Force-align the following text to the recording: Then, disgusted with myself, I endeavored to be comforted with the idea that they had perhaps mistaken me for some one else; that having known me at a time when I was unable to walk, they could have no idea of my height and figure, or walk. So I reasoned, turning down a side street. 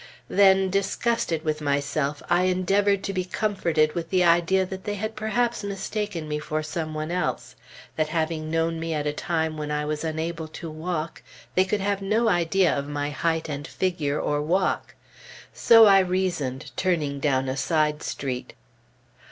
Then, 0.29 0.71
disgusted 0.71 1.45
with 1.45 1.61
myself, 1.61 2.23
I 2.27 2.45
endeavored 2.45 3.03
to 3.03 3.13
be 3.13 3.23
comforted 3.23 3.93
with 3.93 4.09
the 4.09 4.23
idea 4.23 4.65
that 4.65 4.83
they 4.83 4.95
had 4.95 5.15
perhaps 5.15 5.63
mistaken 5.63 6.27
me 6.27 6.39
for 6.39 6.63
some 6.63 6.95
one 6.95 7.11
else; 7.11 7.55
that 7.97 8.07
having 8.07 8.49
known 8.49 8.79
me 8.79 8.95
at 8.95 9.05
a 9.05 9.13
time 9.13 9.57
when 9.59 9.69
I 9.69 9.85
was 9.85 10.03
unable 10.03 10.47
to 10.47 10.71
walk, 10.71 11.21
they 11.53 11.65
could 11.65 11.81
have 11.81 12.01
no 12.01 12.29
idea 12.29 12.73
of 12.75 12.87
my 12.87 13.11
height 13.11 13.47
and 13.47 13.67
figure, 13.67 14.19
or 14.19 14.41
walk. 14.41 14.95
So 15.53 15.85
I 15.85 15.99
reasoned, 15.99 16.71
turning 16.75 17.19
down 17.19 17.47
a 17.47 17.55
side 17.55 18.01
street. 18.01 18.53